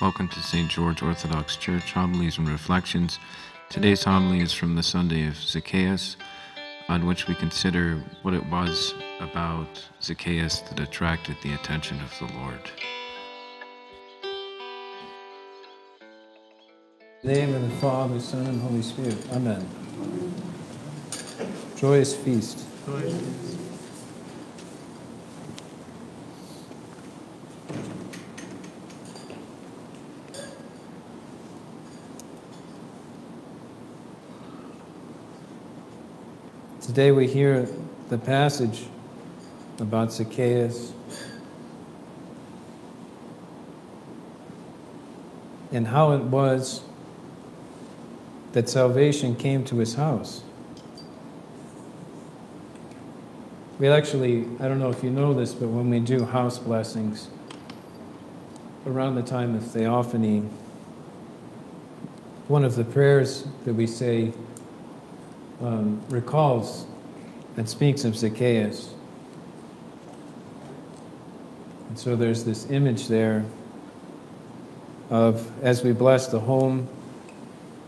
Welcome 0.00 0.28
to 0.28 0.40
St. 0.40 0.70
George 0.70 1.02
Orthodox 1.02 1.56
Church 1.56 1.92
Homilies 1.92 2.38
and 2.38 2.48
Reflections. 2.48 3.18
Today's 3.68 4.02
homily 4.02 4.40
is 4.40 4.50
from 4.50 4.74
the 4.74 4.82
Sunday 4.82 5.26
of 5.26 5.36
Zacchaeus, 5.36 6.16
on 6.88 7.04
which 7.04 7.28
we 7.28 7.34
consider 7.34 8.02
what 8.22 8.32
it 8.32 8.46
was 8.46 8.94
about 9.20 9.86
Zacchaeus 10.00 10.60
that 10.60 10.80
attracted 10.80 11.36
the 11.42 11.52
attention 11.52 12.00
of 12.00 12.18
the 12.18 12.34
Lord. 12.34 12.70
In 17.22 17.28
the 17.28 17.34
name 17.34 17.54
of 17.54 17.60
the 17.60 17.76
Father, 17.76 18.18
Son, 18.20 18.46
and 18.46 18.62
Holy 18.62 18.80
Spirit. 18.80 19.18
Amen. 19.32 19.68
Joyous 21.76 22.16
feast. 22.16 22.64
Today 36.80 37.12
we 37.12 37.26
hear 37.26 37.68
the 38.08 38.16
passage 38.16 38.86
about 39.78 40.14
Zacchaeus 40.14 40.94
and 45.70 45.86
how 45.86 46.12
it 46.12 46.22
was 46.22 46.80
that 48.52 48.70
salvation 48.70 49.36
came 49.36 49.62
to 49.64 49.76
his 49.76 49.94
house. 49.96 50.42
We 53.78 53.88
actually, 53.88 54.46
I 54.58 54.66
don't 54.66 54.78
know 54.78 54.88
if 54.88 55.04
you 55.04 55.10
know 55.10 55.34
this, 55.34 55.52
but 55.52 55.68
when 55.68 55.90
we 55.90 56.00
do 56.00 56.24
house 56.24 56.58
blessings 56.58 57.28
around 58.86 59.16
the 59.16 59.22
time 59.22 59.54
of 59.54 59.64
Theophany, 59.64 60.48
one 62.48 62.64
of 62.64 62.74
the 62.74 62.84
prayers 62.84 63.46
that 63.66 63.74
we 63.74 63.86
say 63.86 64.32
um, 65.62 66.00
recalls 66.08 66.86
and 67.56 67.68
speaks 67.68 68.04
of 68.04 68.16
Zacchaeus. 68.16 68.94
And 71.88 71.98
so 71.98 72.16
there's 72.16 72.44
this 72.44 72.70
image 72.70 73.08
there 73.08 73.44
of 75.10 75.50
as 75.62 75.82
we 75.82 75.92
bless 75.92 76.28
the 76.28 76.40
home, 76.40 76.88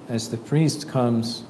as 0.08 0.28
the 0.28 0.36
priest 0.36 0.88
comes 0.88 1.44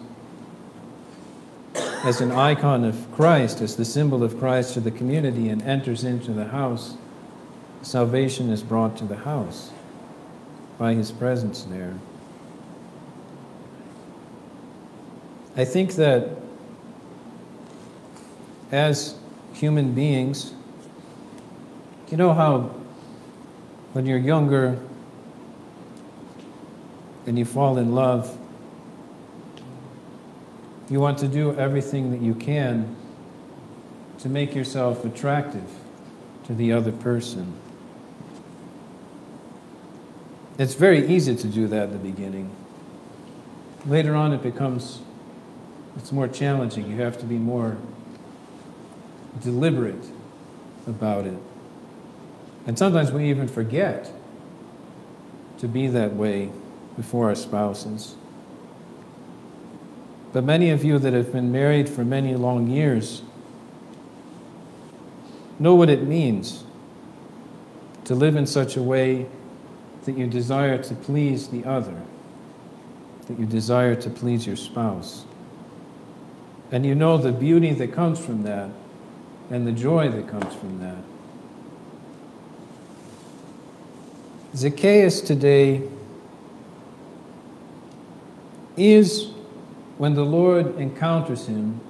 as 2.05 2.21
an 2.21 2.33
icon 2.33 2.85
of 2.85 3.11
Christ, 3.13 3.61
as 3.61 3.77
the 3.77 3.85
symbol 3.85 4.23
of 4.23 4.39
Christ 4.39 4.75
to 4.75 4.81
the 4.81 4.91
community 4.91 5.49
and 5.49 5.63
enters 5.63 6.05
into 6.05 6.33
the 6.33 6.47
house, 6.47 6.97
salvation 7.83 8.51
is 8.51 8.63
brought 8.63 8.97
to 8.99 9.05
the 9.05 9.17
house 9.17 9.71
by 10.79 10.95
his 10.95 11.13
presence 11.13 11.63
there. 11.63 11.95
I 15.57 15.65
think 15.67 15.97
that 15.97 16.31
as 18.71 19.17
human 19.53 19.93
beings, 19.93 20.55
you 22.11 22.17
know 22.17 22.33
how 22.33 22.71
when 23.93 24.07
you're 24.07 24.19
younger 24.19 24.79
and 27.27 27.39
you 27.39 27.45
fall 27.45 27.77
in 27.77 27.95
love, 27.95 28.39
you 30.89 31.01
want 31.01 31.19
to 31.19 31.29
do 31.29 31.55
everything 31.57 32.11
that 32.11 32.21
you 32.21 32.35
can 32.35 32.97
to 34.19 34.29
make 34.29 34.55
yourself 34.55 35.05
attractive 35.05 35.69
to 36.45 36.55
the 36.55 36.73
other 36.73 36.93
person. 36.93 37.55
It's 40.59 40.75
very 40.75 41.07
easy 41.09 41.35
to 41.37 41.47
do 41.47 41.67
that 41.69 41.85
at 41.85 41.93
the 41.93 41.99
beginning. 41.99 42.51
Later 43.87 44.15
on, 44.15 44.33
it 44.33 44.43
becomes 44.43 45.01
it's 45.97 46.13
more 46.13 46.29
challenging. 46.29 46.91
You 46.91 47.01
have 47.03 47.19
to 47.19 47.25
be 47.25 47.37
more 47.37 47.77
deliberate 49.43 50.05
about 50.87 51.27
it. 51.27 51.39
And 52.67 52.79
sometimes 52.79 53.11
we 53.11 53.29
even 53.29 53.49
forget 53.49 54.11
to 55.59 55.69
be 55.69 55.87
that 55.89 56.15
way 56.15 56.51
before 56.97 57.29
our 57.29 57.35
spouses. 57.35 58.17
But 60.33 60.45
many 60.45 60.71
of 60.71 60.85
you 60.85 60.99
that 60.99 61.13
have 61.13 61.33
been 61.33 61.53
married 61.53 61.89
for 61.89 62.05
many 62.05 62.35
long 62.35 62.69
years 62.69 63.23
know 65.59 65.75
what 65.75 65.91
it 65.91 66.03
means 66.03 66.65
to 68.05 68.15
live 68.15 68.35
in 68.35 68.47
such 68.47 68.77
a 68.77 68.83
way 68.83 69.27
that 70.05 70.17
you 70.17 70.27
desire 70.27 70.83
to 70.83 70.95
please 70.95 71.49
the 71.49 71.65
other, 71.65 72.03
that 73.29 73.39
you 73.39 73.47
desire 73.47 73.95
to 73.95 74.11
please 74.11 74.47
your 74.47 74.57
spouse. 74.57 75.25
And 76.73 76.87
you 76.87 76.95
know 76.95 77.19
the 77.19 77.33
beauty 77.33 77.73
that 77.75 77.93
comes 77.93 78.19
from 78.19 78.45
that 78.45 78.71
and 79.51 79.67
the 79.67 79.73
joy 79.73 80.09
that 80.09 80.27
comes 80.29 80.55
from 80.55 80.81
that. 80.81 80.97
Zacchaeus 84.57 85.21
today 85.21 85.83
is 88.77 89.29
when 89.99 90.15
the 90.15 90.25
Lord 90.25 90.79
encounters 90.79 91.47
him 91.47 91.81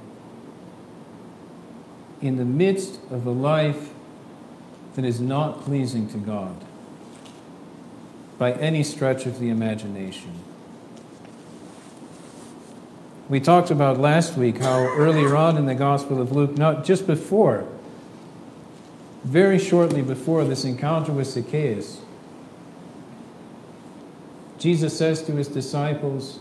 in 2.21 2.37
the 2.37 2.45
midst 2.45 3.01
of 3.11 3.27
a 3.27 3.31
life 3.31 3.91
that 4.95 5.05
is 5.05 5.21
not 5.21 5.63
pleasing 5.63 6.09
to 6.09 6.19
God 6.19 6.57
by 8.37 8.53
any 8.55 8.83
stretch 8.83 9.27
of 9.27 9.39
the 9.39 9.49
imagination. 9.49 10.33
We 13.33 13.41
talked 13.41 13.71
about 13.71 13.99
last 13.99 14.37
week 14.37 14.59
how 14.59 14.81
earlier 14.81 15.35
on 15.35 15.57
in 15.57 15.65
the 15.65 15.75
Gospel 15.75 16.21
of 16.21 16.33
Luke, 16.33 16.59
not 16.59 16.85
just 16.85 17.07
before, 17.07 17.67
very 19.25 19.59
shortly 19.59 20.03
before 20.03 20.45
this 20.45 20.67
encounter 20.67 21.13
with 21.13 21.29
Zacchaeus, 21.29 22.03
Jesus 24.59 24.99
says 24.99 25.23
to 25.23 25.33
his 25.33 25.49
disciples 25.49 26.41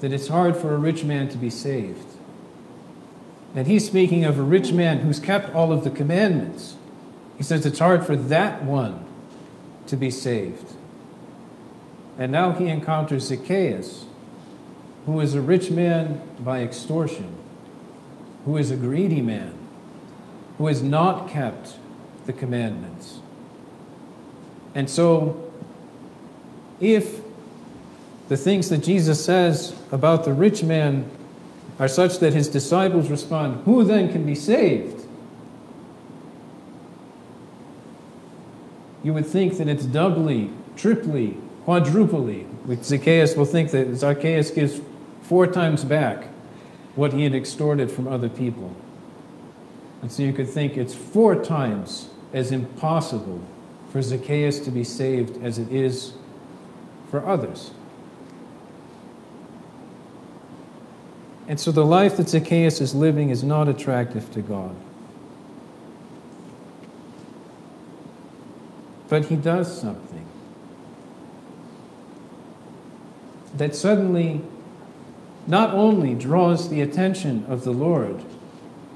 that 0.00 0.14
it's 0.14 0.28
hard 0.28 0.56
for 0.56 0.74
a 0.74 0.78
rich 0.78 1.04
man 1.04 1.28
to 1.28 1.36
be 1.36 1.50
saved. 1.50 2.16
And 3.54 3.66
he's 3.66 3.84
speaking 3.84 4.24
of 4.24 4.38
a 4.38 4.42
rich 4.42 4.72
man 4.72 5.00
who's 5.00 5.20
kept 5.20 5.54
all 5.54 5.74
of 5.74 5.84
the 5.84 5.90
commandments. 5.90 6.76
He 7.36 7.42
says 7.42 7.66
it's 7.66 7.80
hard 7.80 8.06
for 8.06 8.16
that 8.16 8.64
one 8.64 9.04
to 9.88 9.94
be 9.94 10.10
saved. 10.10 10.72
And 12.16 12.32
now 12.32 12.52
he 12.52 12.68
encounters 12.68 13.24
Zacchaeus, 13.24 14.06
who 15.06 15.20
is 15.20 15.34
a 15.34 15.40
rich 15.40 15.70
man 15.70 16.20
by 16.40 16.62
extortion, 16.62 17.34
who 18.44 18.56
is 18.56 18.70
a 18.70 18.76
greedy 18.76 19.20
man, 19.20 19.54
who 20.58 20.66
has 20.66 20.82
not 20.82 21.28
kept 21.28 21.76
the 22.26 22.32
commandments. 22.32 23.20
And 24.74 24.88
so, 24.88 25.52
if 26.80 27.20
the 28.28 28.36
things 28.36 28.68
that 28.70 28.78
Jesus 28.78 29.22
says 29.24 29.74
about 29.92 30.24
the 30.24 30.32
rich 30.32 30.62
man 30.62 31.10
are 31.78 31.88
such 31.88 32.18
that 32.20 32.32
his 32.32 32.48
disciples 32.48 33.10
respond, 33.10 33.64
Who 33.64 33.84
then 33.84 34.10
can 34.10 34.24
be 34.24 34.34
saved? 34.34 35.02
You 39.02 39.12
would 39.12 39.26
think 39.26 39.58
that 39.58 39.68
it's 39.68 39.84
doubly, 39.84 40.50
triply, 40.76 41.36
quadruply. 41.64 42.46
Zacchaeus 42.82 43.36
will 43.36 43.44
think 43.44 43.70
that 43.72 43.94
Zacchaeus 43.96 44.50
gives 44.50 44.80
four 45.24 45.46
times 45.46 45.84
back 45.84 46.28
what 46.94 47.12
he 47.12 47.24
had 47.24 47.34
extorted 47.34 47.90
from 47.90 48.06
other 48.06 48.28
people. 48.28 48.74
And 50.02 50.12
so 50.12 50.22
you 50.22 50.32
could 50.32 50.48
think 50.48 50.76
it's 50.76 50.94
four 50.94 51.42
times 51.42 52.08
as 52.32 52.52
impossible 52.52 53.42
for 53.90 54.02
Zacchaeus 54.02 54.60
to 54.60 54.70
be 54.70 54.84
saved 54.84 55.42
as 55.42 55.58
it 55.58 55.72
is 55.72 56.12
for 57.10 57.26
others. 57.26 57.70
And 61.48 61.58
so 61.60 61.72
the 61.72 61.84
life 61.84 62.16
that 62.16 62.28
Zacchaeus 62.28 62.80
is 62.80 62.94
living 62.94 63.30
is 63.30 63.42
not 63.42 63.68
attractive 63.68 64.30
to 64.32 64.42
God. 64.42 64.74
But 69.08 69.26
he 69.26 69.36
does 69.36 69.80
something 69.80 70.26
that 73.56 73.76
suddenly 73.76 74.40
not 75.46 75.74
only 75.74 76.14
draws 76.14 76.68
the 76.70 76.80
attention 76.80 77.44
of 77.48 77.64
the 77.64 77.72
Lord, 77.72 78.24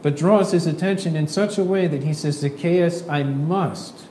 but 0.03 0.17
draws 0.17 0.53
his 0.53 0.67
attention 0.67 1.17
in 1.17 1.27
such 1.27 1.59
a 1.59 1.65
way 1.65 1.87
that 1.87 2.05
he 2.05 2.15
says, 2.15 2.39
Zacchaeus, 2.39 3.07
I 3.09 3.23
must 3.23 4.07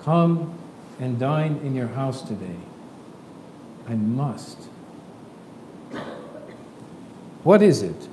come 0.00 0.58
and 0.98 1.18
dine 1.18 1.60
in 1.64 1.74
your 1.74 1.88
house 1.88 2.22
today. 2.22 2.56
I 3.88 3.94
must. 3.94 4.58
What 7.42 7.62
is 7.62 7.82
it? 7.82 8.08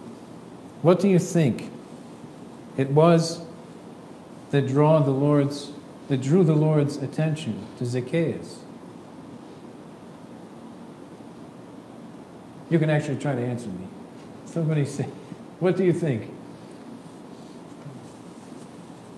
What 0.82 1.00
do 1.00 1.08
you 1.08 1.20
think 1.20 1.72
it 2.78 2.90
was 2.90 3.42
that 4.52 4.68
draw 4.68 5.00
the 5.00 5.12
Lord's 5.12 5.72
that 6.08 6.22
drew 6.22 6.44
the 6.44 6.56
Lord's 6.56 6.98
attention 6.98 7.68
to 7.78 7.86
Zacchaeus? 7.86 8.60
You 12.70 12.80
can 12.80 12.90
actually 12.90 13.18
try 13.18 13.36
to 13.36 13.42
answer 13.42 13.68
me. 13.68 13.88
Somebody 14.46 14.86
say, 14.86 15.06
what 15.60 15.76
do 15.76 15.84
you 15.84 15.94
think? 15.94 16.32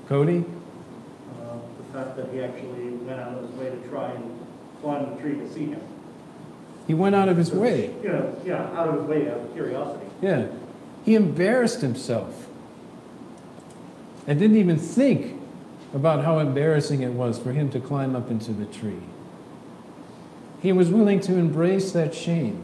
Cody? 0.07 0.39
Uh, 0.39 1.55
the 1.77 1.93
fact 1.93 2.17
that 2.17 2.29
he 2.33 2.41
actually 2.41 2.89
went 2.89 3.19
out 3.19 3.33
of 3.33 3.49
his 3.49 3.51
way 3.51 3.69
to 3.69 3.89
try 3.89 4.11
and 4.11 4.39
climb 4.81 5.15
the 5.15 5.21
tree 5.21 5.35
to 5.35 5.53
see 5.53 5.65
him. 5.65 5.81
He 6.87 6.93
went 6.93 7.15
out 7.15 7.29
of 7.29 7.37
his 7.37 7.51
way. 7.51 7.93
You 8.01 8.09
know, 8.09 8.41
yeah, 8.45 8.63
out 8.77 8.89
of 8.89 8.95
his 8.99 9.03
way 9.03 9.29
out 9.29 9.37
of 9.37 9.53
curiosity. 9.53 10.05
Yeah. 10.21 10.47
He 11.05 11.15
embarrassed 11.15 11.81
himself 11.81 12.47
and 14.27 14.39
didn't 14.39 14.57
even 14.57 14.77
think 14.77 15.39
about 15.93 16.23
how 16.23 16.39
embarrassing 16.39 17.01
it 17.01 17.11
was 17.11 17.37
for 17.37 17.51
him 17.51 17.69
to 17.71 17.79
climb 17.79 18.15
up 18.15 18.29
into 18.29 18.51
the 18.51 18.65
tree. 18.65 19.01
He 20.61 20.71
was 20.71 20.89
willing 20.89 21.19
to 21.21 21.37
embrace 21.37 21.91
that 21.91 22.13
shame. 22.13 22.63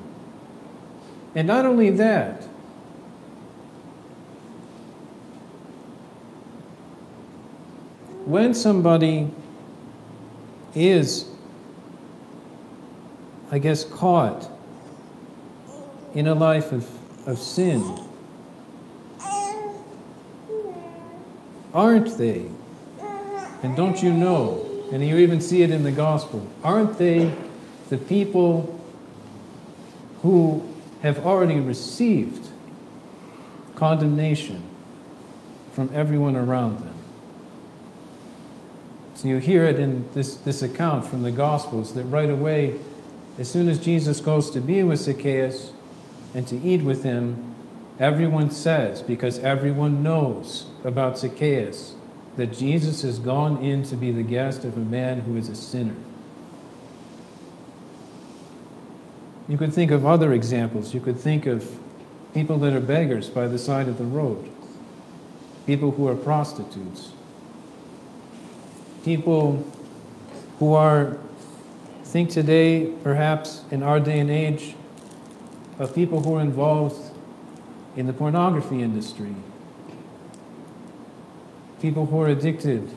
And 1.37 1.45
not 1.45 1.67
only 1.67 1.91
that, 1.91 2.41
when 8.25 8.55
somebody 8.55 9.29
is, 10.73 11.29
I 13.51 13.59
guess, 13.59 13.83
caught 13.83 14.49
in 16.15 16.25
a 16.25 16.33
life 16.33 16.71
of, 16.71 16.89
of 17.27 17.37
sin, 17.37 17.83
aren't 21.71 22.17
they? 22.17 22.47
And 23.61 23.77
don't 23.77 24.01
you 24.01 24.11
know? 24.11 24.67
And 24.91 25.07
you 25.07 25.17
even 25.17 25.39
see 25.39 25.61
it 25.61 25.69
in 25.69 25.83
the 25.83 25.91
gospel. 25.91 26.47
Aren't 26.63 26.97
they 26.97 27.31
the 27.89 27.99
people 27.99 28.83
who 30.23 30.67
have 31.01 31.25
already 31.25 31.59
received 31.59 32.47
condemnation 33.75 34.63
from 35.71 35.89
everyone 35.93 36.35
around 36.35 36.79
them? 36.79 36.93
So 39.15 39.27
you 39.27 39.37
hear 39.37 39.65
it 39.65 39.79
in 39.79 40.07
this, 40.13 40.35
this 40.35 40.61
account 40.61 41.05
from 41.05 41.23
the 41.23 41.31
Gospels 41.31 41.95
that 41.95 42.03
right 42.03 42.29
away, 42.29 42.79
as 43.39 43.49
soon 43.49 43.67
as 43.67 43.79
Jesus 43.79 44.21
goes 44.21 44.51
to 44.51 44.61
be 44.61 44.83
with 44.83 44.99
Zacchaeus 44.99 45.71
and 46.35 46.47
to 46.47 46.57
eat 46.59 46.83
with 46.83 47.03
him, 47.03 47.55
everyone 47.99 48.51
says, 48.51 49.01
because 49.01 49.39
everyone 49.39 50.03
knows 50.03 50.67
about 50.83 51.17
Zacchaeus, 51.17 51.95
that 52.35 52.53
Jesus 52.53 53.01
has 53.01 53.17
gone 53.17 53.63
in 53.63 53.81
to 53.85 53.95
be 53.95 54.11
the 54.11 54.21
guest 54.21 54.63
of 54.63 54.77
a 54.77 54.81
man 54.81 55.21
who 55.21 55.35
is 55.35 55.49
a 55.49 55.55
sinner. 55.55 55.95
You 59.47 59.57
could 59.57 59.73
think 59.73 59.91
of 59.91 60.05
other 60.05 60.33
examples. 60.33 60.93
You 60.93 60.99
could 60.99 61.19
think 61.19 61.45
of 61.45 61.79
people 62.33 62.57
that 62.59 62.73
are 62.73 62.81
beggars 62.81 63.29
by 63.29 63.47
the 63.47 63.57
side 63.57 63.87
of 63.87 63.97
the 63.97 64.03
road, 64.03 64.49
people 65.65 65.91
who 65.91 66.07
are 66.07 66.15
prostitutes, 66.15 67.11
people 69.03 69.65
who 70.59 70.73
are, 70.73 71.17
think 72.03 72.29
today, 72.29 72.91
perhaps 73.03 73.63
in 73.71 73.83
our 73.83 73.99
day 73.99 74.19
and 74.19 74.29
age, 74.29 74.75
of 75.79 75.95
people 75.95 76.21
who 76.21 76.35
are 76.35 76.41
involved 76.41 77.13
in 77.95 78.05
the 78.05 78.13
pornography 78.13 78.81
industry, 78.81 79.33
people 81.81 82.07
who 82.07 82.21
are 82.21 82.27
addicted 82.27 82.89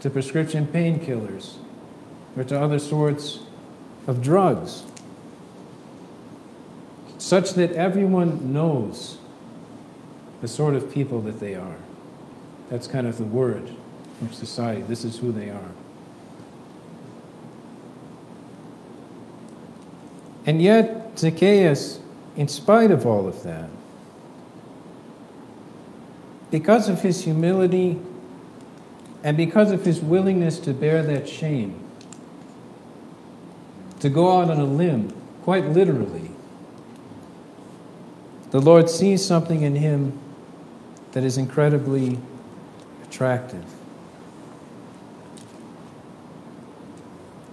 to 0.00 0.10
prescription 0.10 0.66
painkillers 0.66 1.56
or 2.36 2.44
to 2.44 2.58
other 2.58 2.78
sorts 2.78 3.40
of 4.06 4.22
drugs, 4.22 4.84
such 7.30 7.52
that 7.52 7.70
everyone 7.74 8.52
knows 8.52 9.16
the 10.40 10.48
sort 10.48 10.74
of 10.74 10.92
people 10.92 11.20
that 11.20 11.38
they 11.38 11.54
are. 11.54 11.76
That's 12.70 12.88
kind 12.88 13.06
of 13.06 13.18
the 13.18 13.24
word 13.24 13.70
from 14.18 14.32
society. 14.32 14.82
This 14.82 15.04
is 15.04 15.18
who 15.18 15.30
they 15.30 15.48
are. 15.48 15.70
And 20.44 20.60
yet, 20.60 21.16
Zacchaeus, 21.16 22.00
in 22.34 22.48
spite 22.48 22.90
of 22.90 23.06
all 23.06 23.28
of 23.28 23.44
that, 23.44 23.70
because 26.50 26.88
of 26.88 27.00
his 27.02 27.22
humility 27.22 28.00
and 29.22 29.36
because 29.36 29.70
of 29.70 29.84
his 29.84 30.00
willingness 30.00 30.58
to 30.58 30.74
bear 30.74 31.04
that 31.04 31.28
shame, 31.28 31.78
to 34.00 34.08
go 34.08 34.40
out 34.40 34.50
on 34.50 34.58
a 34.58 34.64
limb, 34.64 35.12
quite 35.44 35.68
literally, 35.68 36.29
the 38.50 38.60
Lord 38.60 38.90
sees 38.90 39.24
something 39.24 39.62
in 39.62 39.76
him 39.76 40.18
that 41.12 41.24
is 41.24 41.38
incredibly 41.38 42.18
attractive. 43.04 43.64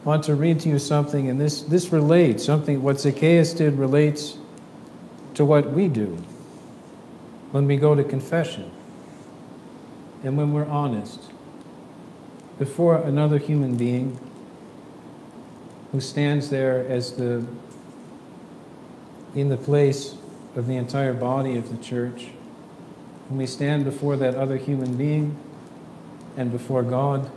I 0.03 0.07
want 0.07 0.23
to 0.25 0.35
read 0.35 0.59
to 0.61 0.69
you 0.69 0.79
something, 0.79 1.29
and 1.29 1.39
this, 1.39 1.61
this 1.61 1.91
relates, 1.91 2.45
something 2.45 2.81
what 2.81 2.99
Zacchaeus 2.99 3.53
did 3.53 3.77
relates 3.77 4.37
to 5.33 5.43
what 5.43 5.71
we 5.71 5.87
do 5.87 6.17
when 7.51 7.67
we 7.67 7.77
go 7.77 7.93
to 7.93 8.03
confession 8.03 8.71
and 10.23 10.37
when 10.37 10.51
we're 10.53 10.65
honest 10.65 11.31
before 12.57 12.97
another 12.97 13.37
human 13.37 13.77
being 13.77 14.19
who 15.91 16.01
stands 16.01 16.49
there 16.49 16.85
as 16.87 17.13
the 17.13 17.45
in 19.35 19.49
the 19.49 19.57
place 19.57 20.15
of 20.55 20.67
the 20.67 20.75
entire 20.75 21.13
body 21.13 21.57
of 21.57 21.69
the 21.69 21.83
church 21.83 22.27
when 23.29 23.37
we 23.39 23.45
stand 23.45 23.83
before 23.83 24.15
that 24.17 24.35
other 24.35 24.57
human 24.57 24.95
being 24.95 25.35
and 26.35 26.51
before 26.51 26.83
God 26.83 27.29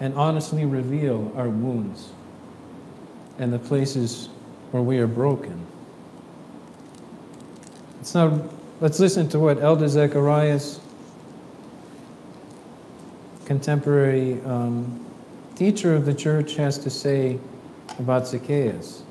and 0.00 0.14
honestly 0.14 0.64
reveal 0.64 1.32
our 1.36 1.48
wounds 1.48 2.10
and 3.38 3.52
the 3.52 3.58
places 3.58 4.28
where 4.70 4.82
we 4.82 4.98
are 4.98 5.06
broken. 5.06 5.66
It's 8.00 8.14
not, 8.14 8.40
let's 8.80 9.00
listen 9.00 9.28
to 9.30 9.38
what 9.38 9.58
Elder 9.58 9.88
Zacharias 9.88 10.80
contemporary 13.46 14.40
um, 14.42 15.04
teacher 15.54 15.94
of 15.94 16.04
the 16.04 16.14
church 16.14 16.56
has 16.56 16.78
to 16.78 16.90
say 16.90 17.38
about 17.98 18.26
Zacchaeus. 18.26 19.02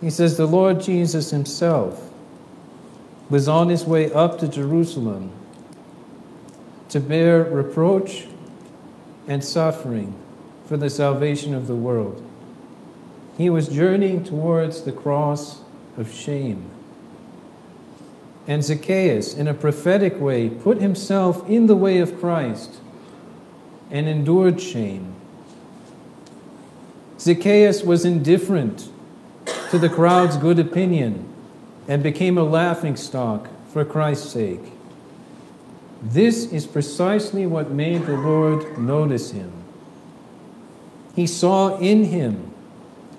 He 0.00 0.10
says, 0.10 0.36
The 0.36 0.46
Lord 0.46 0.80
Jesus 0.80 1.30
himself 1.30 2.10
was 3.28 3.48
on 3.48 3.68
his 3.68 3.84
way 3.84 4.10
up 4.12 4.38
to 4.38 4.48
Jerusalem 4.48 5.32
to 6.88 7.00
bear 7.00 7.44
reproach 7.44 8.26
and 9.26 9.44
suffering 9.44 10.14
for 10.66 10.76
the 10.76 10.88
salvation 10.88 11.54
of 11.54 11.66
the 11.66 11.74
world. 11.74 12.24
He 13.36 13.50
was 13.50 13.68
journeying 13.68 14.24
towards 14.24 14.82
the 14.82 14.92
cross 14.92 15.60
of 15.96 16.12
shame. 16.12 16.70
And 18.46 18.64
Zacchaeus, 18.64 19.34
in 19.34 19.46
a 19.46 19.54
prophetic 19.54 20.18
way, 20.18 20.48
put 20.48 20.80
himself 20.80 21.48
in 21.48 21.66
the 21.66 21.76
way 21.76 21.98
of 21.98 22.18
Christ 22.18 22.80
and 23.90 24.08
endured 24.08 24.60
shame. 24.60 25.14
Zacchaeus 27.18 27.82
was 27.82 28.04
indifferent 28.04 28.88
to 29.70 29.78
the 29.78 29.88
crowd's 29.88 30.36
good 30.36 30.58
opinion 30.58 31.28
and 31.86 32.02
became 32.02 32.38
a 32.38 32.42
laughing 32.42 32.96
stock 32.96 33.48
for 33.68 33.84
Christ's 33.84 34.32
sake. 34.32 34.72
This 36.02 36.52
is 36.52 36.66
precisely 36.66 37.44
what 37.44 37.70
made 37.70 38.06
the 38.06 38.16
Lord 38.16 38.78
notice 38.78 39.32
him. 39.32 39.52
He 41.14 41.26
saw 41.26 41.76
in 41.78 42.04
him 42.04 42.52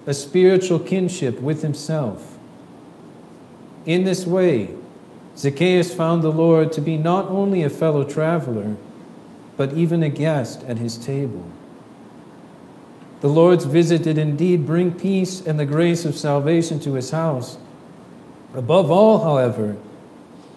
a 0.08 0.14
spiritual 0.14 0.80
kinship 0.80 1.40
with 1.42 1.62
himself. 1.62 2.38
In 3.86 4.06
this 4.06 4.26
way, 4.26 4.74
Zacchaeus 5.38 5.94
found 5.94 6.22
the 6.22 6.32
Lord 6.32 6.72
to 6.74 6.82
be 6.82 6.98
not 6.98 7.28
only 7.28 7.64
a 7.64 7.70
fellow 7.70 8.04
traveler, 8.04 8.76
but 9.56 9.74
even 9.74 10.02
a 10.02 10.10
guest 10.10 10.64
at 10.64 10.78
his 10.78 10.98
table. 10.98 11.46
The 13.22 13.28
Lord's 13.28 13.66
visit 13.66 14.04
did 14.04 14.18
indeed 14.18 14.66
bring 14.66 14.94
peace 14.94 15.46
and 15.46 15.60
the 15.60 15.66
grace 15.66 16.06
of 16.06 16.18
salvation 16.18 16.80
to 16.82 16.94
his 16.94 17.12
house. 17.12 17.58
Above 18.54 18.90
all, 18.90 19.24
however, 19.24 19.78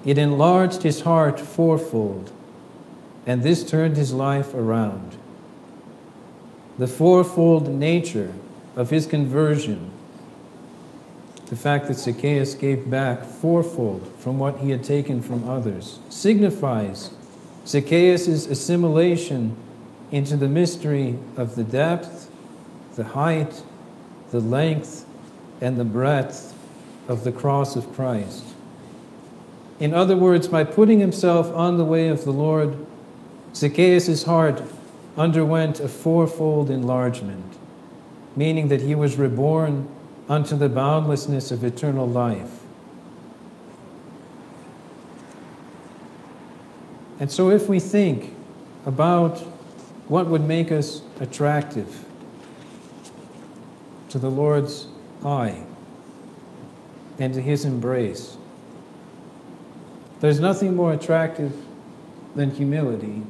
it 0.04 0.19
enlarged 0.19 0.83
his 0.83 1.02
heart 1.02 1.40
fourfold, 1.40 2.33
and 3.26 3.42
this 3.42 3.64
turned 3.64 3.97
his 3.97 4.12
life 4.12 4.54
around. 4.54 5.16
The 6.78 6.88
fourfold 6.88 7.69
nature 7.69 8.33
of 8.76 8.90
his 8.90 9.07
conversion 9.07 9.90
the 11.52 11.59
fact 11.59 11.87
that 11.88 11.99
Zacchaeus 11.99 12.54
gave 12.54 12.88
back 12.88 13.25
fourfold 13.26 14.11
from 14.19 14.38
what 14.38 14.61
he 14.61 14.71
had 14.71 14.83
taken 14.83 15.21
from 15.21 15.47
others 15.47 15.99
signifies 16.09 17.11
Zacchaeus' 17.66 18.47
assimilation 18.47 19.54
into 20.11 20.38
the 20.38 20.49
mystery 20.49 21.19
of 21.37 21.54
the 21.54 21.62
depth, 21.62 22.31
the 22.94 23.04
height, 23.04 23.62
the 24.30 24.40
length 24.40 25.06
and 25.61 25.76
the 25.76 25.84
breadth 25.84 26.54
of 27.08 27.25
the 27.25 27.32
cross 27.32 27.76
of 27.76 27.92
Christ. 27.94 28.44
In 29.80 29.94
other 29.94 30.16
words, 30.16 30.49
by 30.49 30.64
putting 30.64 31.00
himself 31.00 31.52
on 31.54 31.76
the 31.76 31.84
way 31.84 32.08
of 32.08 32.25
the 32.25 32.32
Lord, 32.32 32.76
Zacchaeus' 33.54 34.25
heart 34.25 34.62
underwent 35.16 35.80
a 35.80 35.88
fourfold 35.88 36.70
enlargement, 36.70 37.54
meaning 38.37 38.68
that 38.68 38.80
he 38.80 38.94
was 38.94 39.16
reborn 39.16 39.88
unto 40.28 40.56
the 40.56 40.68
boundlessness 40.68 41.50
of 41.50 41.64
eternal 41.64 42.08
life. 42.08 42.61
And 47.20 47.30
so, 47.30 47.50
if 47.50 47.68
we 47.68 47.78
think 47.78 48.34
about 48.87 49.38
what 50.08 50.26
would 50.26 50.42
make 50.42 50.72
us 50.72 51.02
attractive 51.20 52.04
to 54.12 54.19
the 54.19 54.31
Lord's 54.31 54.87
eye 55.25 55.64
and 57.19 57.33
to 57.35 57.40
his 57.40 57.64
embrace, 57.64 58.37
there's 60.21 60.38
nothing 60.38 60.76
more 60.76 60.92
attractive 60.92 61.52
than 62.35 62.50
humility. 62.50 63.23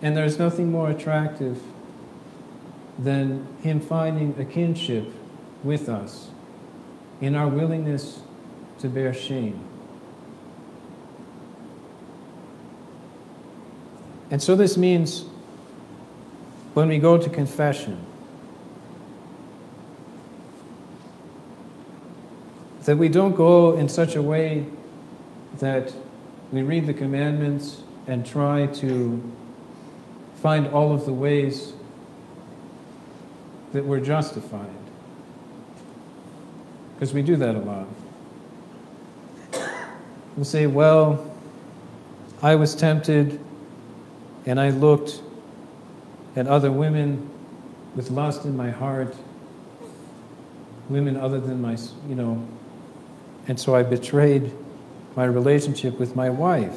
And 0.00 0.16
there's 0.16 0.38
nothing 0.38 0.70
more 0.70 0.90
attractive 0.90 1.60
than 2.98 3.46
Him 3.62 3.80
finding 3.80 4.34
a 4.38 4.44
kinship 4.44 5.12
with 5.62 5.88
us 5.88 6.30
in 7.20 7.34
our 7.34 7.48
willingness 7.48 8.20
to 8.78 8.88
bear 8.88 9.14
shame. 9.14 9.64
And 14.30 14.42
so 14.42 14.56
this 14.56 14.76
means 14.76 15.24
when 16.74 16.88
we 16.88 16.98
go 16.98 17.18
to 17.18 17.28
confession, 17.28 18.04
that 22.84 22.96
we 22.96 23.08
don't 23.08 23.34
go 23.34 23.76
in 23.76 23.88
such 23.88 24.16
a 24.16 24.22
way 24.22 24.66
that 25.58 25.92
we 26.50 26.62
read 26.62 26.86
the 26.86 26.94
commandments 26.94 27.82
and 28.06 28.26
try 28.26 28.66
to 28.66 29.22
find 30.36 30.66
all 30.68 30.92
of 30.92 31.06
the 31.06 31.12
ways 31.12 31.72
that 33.72 33.84
we're 33.84 34.00
justified. 34.00 34.66
Because 36.94 37.14
we 37.14 37.22
do 37.22 37.36
that 37.36 37.54
a 37.54 37.60
lot. 37.60 37.86
We'll 40.36 40.44
say, 40.44 40.66
well, 40.66 41.30
I 42.42 42.54
was 42.54 42.74
tempted 42.74 43.38
and 44.46 44.58
I 44.58 44.70
looked 44.70 45.22
at 46.34 46.46
other 46.46 46.72
women 46.72 47.30
with 47.94 48.10
lust 48.10 48.44
in 48.44 48.56
my 48.56 48.70
heart, 48.70 49.14
women 50.88 51.16
other 51.16 51.38
than 51.38 51.60
my, 51.60 51.76
you 52.08 52.14
know, 52.14 52.46
and 53.48 53.58
so 53.58 53.74
I 53.74 53.82
betrayed 53.82 54.52
my 55.16 55.24
relationship 55.24 55.98
with 55.98 56.16
my 56.16 56.30
wife. 56.30 56.76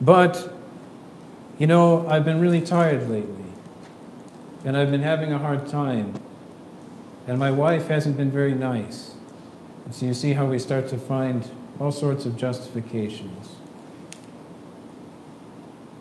But, 0.00 0.52
you 1.58 1.66
know, 1.66 2.06
I've 2.08 2.24
been 2.24 2.40
really 2.40 2.60
tired 2.60 3.08
lately, 3.08 3.52
and 4.64 4.76
I've 4.76 4.90
been 4.90 5.02
having 5.02 5.32
a 5.32 5.38
hard 5.38 5.68
time, 5.68 6.14
and 7.26 7.38
my 7.38 7.50
wife 7.50 7.88
hasn't 7.88 8.16
been 8.16 8.30
very 8.30 8.54
nice. 8.54 9.14
And 9.84 9.94
so 9.94 10.06
you 10.06 10.14
see 10.14 10.32
how 10.32 10.46
we 10.46 10.58
start 10.58 10.88
to 10.88 10.98
find 10.98 11.48
all 11.80 11.92
sorts 11.92 12.26
of 12.26 12.36
justifications. 12.36 13.56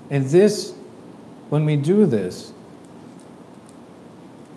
And 0.10 0.25
this, 0.25 0.74
when 1.50 1.66
we 1.66 1.75
do 1.75 2.06
this, 2.06 2.54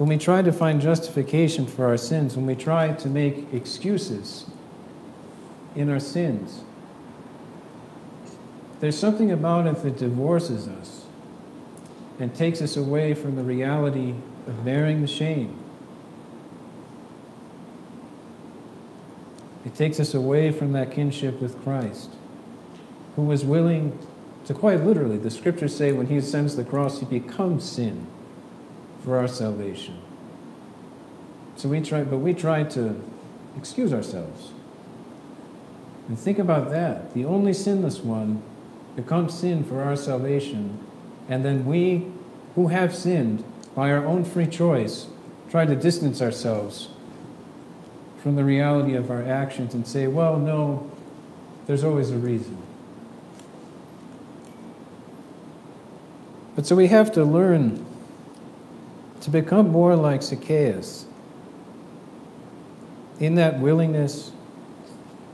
when 0.01 0.09
we 0.09 0.17
try 0.17 0.41
to 0.41 0.51
find 0.51 0.81
justification 0.81 1.67
for 1.67 1.85
our 1.85 1.99
sins, 1.99 2.35
when 2.35 2.47
we 2.47 2.55
try 2.55 2.91
to 2.91 3.07
make 3.07 3.53
excuses 3.53 4.47
in 5.77 5.91
our 5.91 6.01
sins, 6.01 6.63
there's 8.81 8.97
something 8.99 9.31
about 9.31 9.67
it 9.67 9.83
that 9.83 9.99
divorces 9.99 10.69
us 10.69 11.05
and 12.19 12.35
takes 12.35 12.63
us 12.63 12.79
away 12.79 13.13
from 13.13 13.37
the 13.37 13.43
reality 13.43 14.15
of 14.47 14.65
bearing 14.65 15.03
the 15.03 15.07
shame. 15.07 15.55
It 19.67 19.75
takes 19.75 20.01
us 20.01 20.15
away 20.15 20.51
from 20.51 20.73
that 20.73 20.93
kinship 20.93 21.43
with 21.43 21.63
Christ, 21.63 22.09
who 23.17 23.23
was 23.25 23.45
willing 23.45 23.99
to 24.47 24.55
quite 24.55 24.83
literally, 24.83 25.19
the 25.19 25.31
scriptures 25.31 25.77
say 25.77 25.93
when 25.93 26.07
he 26.07 26.17
ascends 26.17 26.57
the 26.57 26.65
cross, 26.65 27.01
he 27.01 27.05
becomes 27.05 27.71
sin 27.71 28.07
for 29.05 29.19
our 29.19 29.29
salvation. 29.29 29.99
So 31.57 31.69
we 31.69 31.81
try, 31.81 32.03
but 32.03 32.19
we 32.19 32.35
try 32.35 32.63
to 32.65 33.03
excuse 33.57 33.93
ourselves. 33.93 34.53
And 36.09 36.19
think 36.19 36.39
about 36.39 36.71
that. 36.71 37.15
The 37.15 37.25
only 37.25 37.53
sinless 37.53 38.01
one 38.01 38.43
becomes 38.97 39.39
sin 39.39 39.65
for 39.65 39.83
our 39.83 39.97
salvation, 39.97 40.79
and 41.29 41.45
then 41.45 41.65
we 41.65 42.07
who 42.55 42.69
have 42.69 42.95
sinned 42.95 43.45
by 43.75 43.91
our 43.91 44.05
own 44.05 44.25
free 44.25 44.47
choice 44.47 45.07
try 45.51 45.65
to 45.65 45.77
distance 45.77 46.21
ourselves 46.21 46.89
from 48.23 48.37
the 48.37 48.45
reality 48.45 48.95
of 48.95 49.11
our 49.11 49.23
actions 49.23 49.75
and 49.75 49.87
say, 49.87 50.07
well, 50.07 50.39
no, 50.39 50.91
there's 51.67 51.85
always 51.85 52.11
a 52.11 52.17
reason. 52.17 52.59
But 56.57 56.67
so 56.67 56.77
we 56.77 56.89
have 56.89 57.13
to 57.13 57.25
learn 57.25 57.87
to 59.21 59.31
become 59.31 59.69
more 59.69 59.97
like 59.97 60.23
Zacchaeus 60.23 61.07
in 63.19 63.35
that 63.35 63.61
willingness 63.61 64.33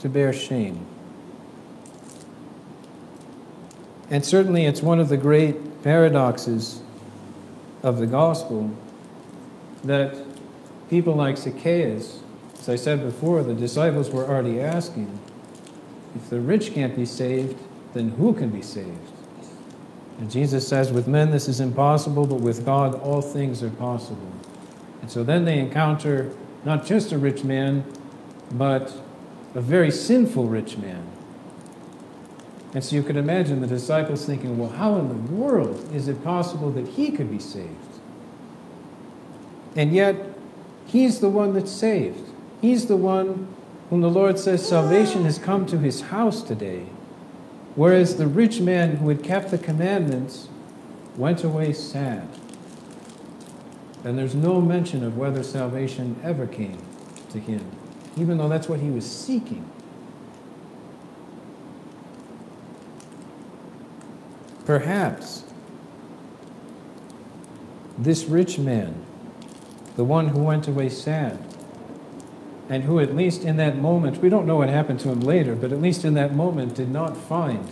to 0.01 0.09
bear 0.09 0.33
shame. 0.33 0.85
And 4.11 4.25
certainly, 4.25 4.67
it's 4.67 4.83
one 4.83 5.01
of 5.01 5.09
the 5.09 5.17
great 5.17 5.83
paradoxes 5.83 6.81
of 7.83 7.99
the 7.99 8.07
gospel 8.07 8.77
that 9.85 10.17
people 10.91 11.15
like 11.15 11.37
Zacchaeus, 11.37 12.21
as 12.59 12.69
I 12.69 12.77
said 12.77 13.03
before, 13.03 13.43
the 13.43 13.55
disciples 13.55 14.11
were 14.11 14.25
already 14.25 14.61
asking 14.61 15.19
if 16.15 16.31
the 16.31 16.41
rich 16.41 16.73
can't 16.73 16.97
be 16.97 17.05
saved, 17.05 17.59
then 17.95 18.11
who 18.11 18.33
can 18.33 18.51
be 18.51 18.63
saved? 18.63 19.16
And 20.19 20.31
Jesus 20.31 20.67
says, 20.67 20.93
with 20.93 21.07
men 21.07 21.31
this 21.31 21.49
is 21.49 21.61
impossible, 21.61 22.27
but 22.27 22.41
with 22.41 22.65
God 22.65 22.95
all 22.95 23.21
things 23.21 23.63
are 23.63 23.71
possible. 23.71 24.33
And 25.03 25.11
so 25.11 25.23
then 25.23 25.45
they 25.45 25.59
encounter 25.59 26.33
not 26.65 26.87
just 26.87 27.13
a 27.13 27.19
rich 27.19 27.45
man, 27.45 27.85
but 28.53 28.93
a 29.55 29.61
very 29.61 29.91
sinful 29.91 30.47
rich 30.47 30.77
man. 30.79 31.07
And 32.75 32.85
so 32.85 32.97
you 32.97 33.03
can 33.03 33.17
imagine 33.17 33.61
the 33.61 33.67
disciples 33.67 34.27
thinking, 34.27 34.59
well, 34.59 34.71
how 34.71 34.97
in 34.97 35.09
the 35.09 35.33
world 35.33 35.89
is 35.95 36.09
it 36.09 36.23
possible 36.23 36.71
that 36.73 36.87
he 36.89 37.11
could 37.11 37.31
be 37.31 37.39
saved? 37.39 37.71
And 39.75 39.93
yet, 39.93 40.17
he's 40.87 41.21
the 41.21 41.29
one 41.29 41.55
that's 41.55 41.71
saved. 41.71 42.29
He's 42.61 42.87
the 42.87 42.97
one 42.97 43.49
whom 43.91 44.01
the 44.01 44.11
Lord 44.11 44.39
says 44.39 44.67
salvation 44.67 45.25
has 45.25 45.39
come 45.39 45.67
to 45.67 45.79
his 45.79 46.01
house 46.03 46.43
today. 46.43 46.87
Whereas 47.77 48.17
the 48.17 48.27
rich 48.27 48.61
man 48.61 48.97
who 48.97 49.11
had 49.11 49.23
kept 49.23 49.51
the 49.51 49.59
commandments 49.59 50.49
went 51.17 51.45
away 51.45 51.75
sad. 51.75 52.27
And 54.03 54.19
there's 54.19 54.35
no 54.35 54.61
mention 54.61 55.05
of 55.05 55.17
whether 55.17 55.43
salvation 55.43 56.19
ever 56.23 56.47
came 56.47 56.79
to 57.31 57.39
him, 57.39 57.65
even 58.17 58.39
though 58.39 58.49
that's 58.49 58.69
what 58.69 58.81
he 58.81 58.91
was 58.91 59.09
seeking. 59.09 59.71
Perhaps 64.65 65.45
this 67.99 68.25
rich 68.25 68.59
man, 68.59 68.95
the 69.97 70.05
one 70.05 70.29
who 70.29 70.43
went 70.43 70.67
away 70.67 70.89
sad, 70.89 71.39
and 72.69 72.83
who, 72.85 72.99
at 72.99 73.15
least 73.15 73.45
in 73.45 73.57
that 73.59 73.77
moment, 73.79 74.21
we 74.21 74.29
don't 74.29 74.47
know 74.47 74.57
what 74.57 74.69
happened 74.69 74.99
to 75.01 75.09
him 75.09 75.21
later, 75.21 75.55
but 75.55 75.73
at 75.73 75.81
least 75.81 76.05
in 76.05 76.15
that 76.15 76.35
moment, 76.35 76.75
did 76.75 76.91
not 76.91 77.17
find 77.17 77.69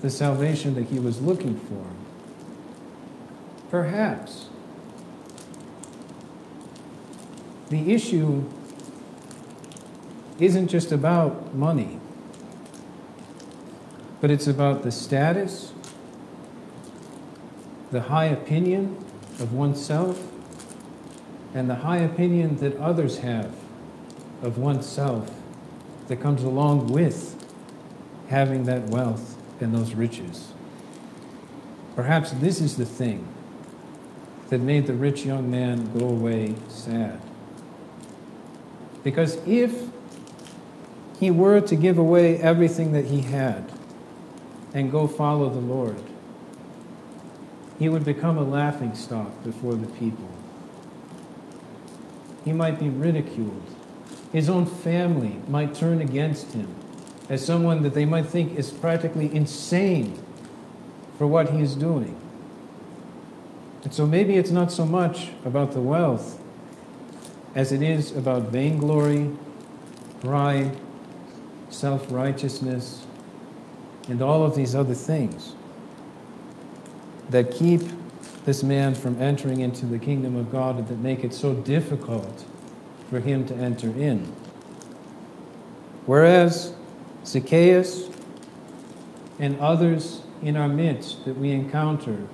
the 0.00 0.10
salvation 0.10 0.74
that 0.74 0.84
he 0.84 0.98
was 0.98 1.20
looking 1.20 1.58
for. 1.58 1.84
Perhaps 3.70 4.48
the 7.68 7.92
issue 7.92 8.44
isn't 10.38 10.68
just 10.68 10.92
about 10.92 11.54
money, 11.54 11.98
but 14.20 14.30
it's 14.30 14.46
about 14.46 14.82
the 14.82 14.92
status, 14.92 15.72
the 17.90 18.02
high 18.02 18.26
opinion 18.26 18.96
of 19.40 19.52
oneself, 19.52 20.30
and 21.54 21.68
the 21.68 21.76
high 21.76 21.98
opinion 21.98 22.56
that 22.58 22.76
others 22.76 23.18
have 23.18 23.52
of 24.42 24.58
oneself 24.58 25.30
that 26.08 26.20
comes 26.20 26.42
along 26.42 26.88
with 26.88 27.36
having 28.28 28.64
that 28.64 28.82
wealth 28.88 29.36
and 29.60 29.74
those 29.74 29.94
riches. 29.94 30.52
Perhaps 31.96 32.32
this 32.32 32.60
is 32.60 32.76
the 32.76 32.86
thing 32.86 33.26
that 34.48 34.60
made 34.60 34.86
the 34.86 34.94
rich 34.94 35.24
young 35.24 35.50
man 35.50 35.96
go 35.98 36.08
away 36.08 36.54
sad. 36.68 37.20
Because 39.02 39.36
if 39.46 39.88
he 41.18 41.30
were 41.30 41.60
to 41.60 41.76
give 41.76 41.98
away 41.98 42.38
everything 42.38 42.92
that 42.92 43.06
he 43.06 43.22
had 43.22 43.70
and 44.72 44.90
go 44.90 45.06
follow 45.06 45.50
the 45.50 45.60
Lord, 45.60 46.02
he 47.78 47.88
would 47.88 48.04
become 48.04 48.38
a 48.38 48.42
laughing 48.42 48.94
stock 48.94 49.42
before 49.42 49.74
the 49.74 49.86
people. 49.86 50.28
He 52.44 52.52
might 52.52 52.78
be 52.78 52.88
ridiculed. 52.88 53.62
His 54.32 54.48
own 54.48 54.66
family 54.66 55.36
might 55.48 55.74
turn 55.74 56.00
against 56.00 56.52
him 56.52 56.74
as 57.28 57.44
someone 57.44 57.82
that 57.82 57.94
they 57.94 58.04
might 58.04 58.26
think 58.26 58.58
is 58.58 58.70
practically 58.70 59.34
insane 59.34 60.20
for 61.18 61.26
what 61.26 61.50
he 61.50 61.60
is 61.60 61.74
doing. 61.74 62.16
And 63.82 63.94
so 63.94 64.06
maybe 64.06 64.36
it's 64.36 64.50
not 64.50 64.70
so 64.70 64.84
much 64.84 65.30
about 65.44 65.72
the 65.72 65.80
wealth 65.80 66.40
as 67.54 67.72
it 67.72 67.82
is 67.82 68.14
about 68.16 68.44
vainglory, 68.44 69.30
pride, 70.20 70.76
self 71.70 72.10
righteousness, 72.10 73.06
and 74.08 74.22
all 74.22 74.44
of 74.44 74.54
these 74.54 74.74
other 74.74 74.94
things 74.94 75.54
that 77.30 77.52
keep 77.52 77.82
this 78.44 78.62
man 78.62 78.94
from 78.94 79.20
entering 79.20 79.60
into 79.60 79.86
the 79.86 79.98
kingdom 79.98 80.36
of 80.36 80.50
God 80.50 80.78
and 80.78 80.88
that 80.88 80.98
make 80.98 81.24
it 81.24 81.32
so 81.32 81.54
difficult 81.54 82.44
for 83.10 83.20
him 83.20 83.46
to 83.48 83.54
enter 83.54 83.88
in. 83.88 84.32
Whereas 86.06 86.72
Zacchaeus 87.26 88.08
and 89.38 89.58
others 89.60 90.22
in 90.42 90.56
our 90.56 90.68
midst 90.68 91.24
that 91.24 91.36
we 91.36 91.50
encounter 91.50 92.26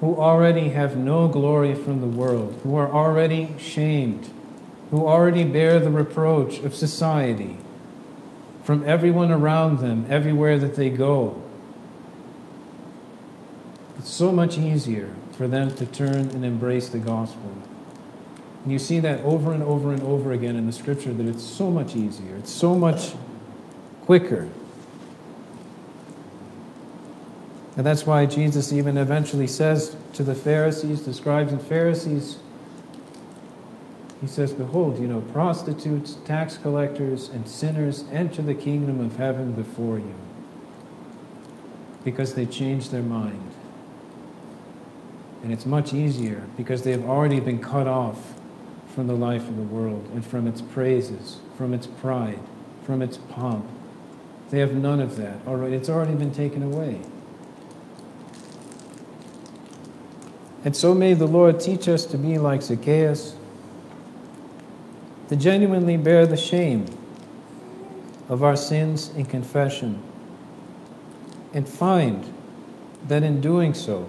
who 0.00 0.16
already 0.16 0.68
have 0.68 0.96
no 0.96 1.26
glory 1.26 1.74
from 1.74 2.00
the 2.00 2.06
world, 2.06 2.60
who 2.62 2.76
are 2.76 2.92
already 2.92 3.54
shamed, 3.58 4.30
who 4.90 5.06
already 5.06 5.42
bear 5.42 5.80
the 5.80 5.90
reproach 5.90 6.58
of 6.58 6.74
society 6.74 7.56
from 8.62 8.86
everyone 8.86 9.32
around 9.32 9.78
them, 9.78 10.04
everywhere 10.10 10.58
that 10.58 10.76
they 10.76 10.90
go. 10.90 11.40
It's 13.98 14.10
so 14.10 14.30
much 14.32 14.58
easier 14.58 15.14
for 15.32 15.48
them 15.48 15.74
to 15.76 15.86
turn 15.86 16.30
and 16.30 16.44
embrace 16.44 16.88
the 16.88 16.98
gospel. 16.98 17.52
And 18.66 18.72
you 18.72 18.78
see 18.78 19.00
that 19.00 19.20
over 19.20 19.54
and 19.54 19.62
over 19.62 19.94
and 19.94 20.02
over 20.02 20.32
again 20.32 20.56
in 20.56 20.66
the 20.66 20.72
scripture 20.72 21.14
that 21.14 21.26
it's 21.26 21.44
so 21.44 21.70
much 21.70 21.96
easier, 21.96 22.36
it's 22.36 22.52
so 22.52 22.74
much 22.74 23.14
quicker 24.04 24.50
And 27.76 27.84
that's 27.84 28.06
why 28.06 28.24
Jesus 28.24 28.72
even 28.72 28.96
eventually 28.96 29.46
says 29.46 29.96
to 30.14 30.22
the 30.22 30.34
Pharisees, 30.34 31.04
the 31.04 31.12
scribes 31.12 31.52
and 31.52 31.60
Pharisees, 31.60 32.38
he 34.22 34.26
says, 34.26 34.54
Behold, 34.54 34.98
you 34.98 35.06
know, 35.06 35.20
prostitutes, 35.20 36.14
tax 36.24 36.56
collectors, 36.56 37.28
and 37.28 37.46
sinners 37.46 38.04
enter 38.10 38.40
the 38.40 38.54
kingdom 38.54 38.98
of 39.00 39.16
heaven 39.16 39.52
before 39.52 39.98
you 39.98 40.14
because 42.02 42.34
they 42.34 42.46
changed 42.46 42.92
their 42.92 43.02
mind. 43.02 43.50
And 45.42 45.52
it's 45.52 45.66
much 45.66 45.92
easier 45.92 46.44
because 46.56 46.82
they 46.82 46.92
have 46.92 47.04
already 47.04 47.40
been 47.40 47.58
cut 47.58 47.86
off 47.86 48.35
from 48.96 49.08
the 49.08 49.14
life 49.14 49.46
of 49.46 49.56
the 49.56 49.62
world 49.62 50.08
and 50.14 50.24
from 50.24 50.46
its 50.46 50.62
praises, 50.62 51.36
from 51.58 51.74
its 51.74 51.86
pride, 51.86 52.40
from 52.82 53.02
its 53.02 53.18
pomp. 53.18 53.68
They 54.48 54.60
have 54.60 54.72
none 54.72 55.00
of 55.00 55.16
that. 55.16 55.36
All 55.46 55.56
right, 55.56 55.70
it's 55.70 55.90
already 55.90 56.14
been 56.14 56.32
taken 56.32 56.62
away. 56.62 57.02
And 60.64 60.74
so 60.74 60.94
may 60.94 61.12
the 61.12 61.26
Lord 61.26 61.60
teach 61.60 61.88
us 61.88 62.06
to 62.06 62.16
be 62.16 62.38
like 62.38 62.62
Zacchaeus, 62.62 63.36
to 65.28 65.36
genuinely 65.36 65.98
bear 65.98 66.26
the 66.26 66.38
shame 66.38 66.86
of 68.30 68.42
our 68.42 68.56
sins 68.56 69.10
in 69.10 69.26
confession, 69.26 70.02
and 71.52 71.68
find 71.68 72.32
that 73.08 73.22
in 73.22 73.42
doing 73.42 73.74
so, 73.74 74.08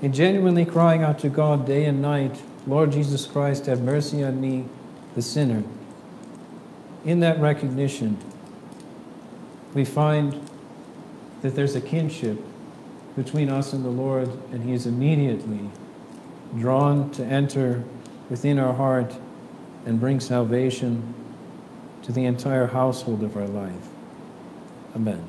in 0.00 0.14
genuinely 0.14 0.64
crying 0.64 1.02
out 1.02 1.18
to 1.18 1.28
God 1.28 1.66
day 1.66 1.84
and 1.84 2.00
night, 2.00 2.40
Lord 2.66 2.92
Jesus 2.92 3.26
Christ, 3.26 3.66
have 3.66 3.82
mercy 3.82 4.22
on 4.22 4.40
me, 4.40 4.66
the 5.14 5.22
sinner, 5.22 5.64
in 7.04 7.20
that 7.20 7.40
recognition, 7.40 8.18
we 9.74 9.84
find 9.84 10.48
that 11.42 11.54
there's 11.54 11.74
a 11.74 11.80
kinship 11.80 12.38
between 13.16 13.48
us 13.48 13.72
and 13.72 13.84
the 13.84 13.90
Lord, 13.90 14.28
and 14.52 14.64
He 14.64 14.72
is 14.72 14.86
immediately 14.86 15.70
drawn 16.58 17.10
to 17.12 17.24
enter 17.24 17.84
within 18.28 18.58
our 18.58 18.74
heart 18.74 19.14
and 19.86 19.98
bring 19.98 20.20
salvation 20.20 21.14
to 22.02 22.12
the 22.12 22.24
entire 22.24 22.66
household 22.66 23.22
of 23.22 23.36
our 23.36 23.46
life. 23.46 23.88
Amen. 24.94 25.26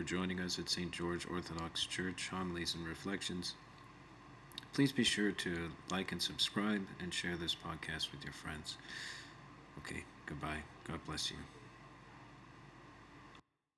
For 0.00 0.06
joining 0.06 0.40
us 0.40 0.58
at 0.58 0.70
St. 0.70 0.90
George 0.90 1.26
Orthodox 1.30 1.84
Church 1.84 2.30
Homilies 2.30 2.74
and 2.74 2.88
Reflections. 2.88 3.52
Please 4.72 4.92
be 4.92 5.04
sure 5.04 5.30
to 5.30 5.70
like 5.90 6.10
and 6.10 6.22
subscribe 6.22 6.86
and 7.02 7.12
share 7.12 7.36
this 7.36 7.54
podcast 7.54 8.10
with 8.10 8.24
your 8.24 8.32
friends. 8.32 8.78
Okay, 9.80 10.04
goodbye. 10.24 10.62
God 10.88 11.00
bless 11.04 11.30
you. 11.30 11.36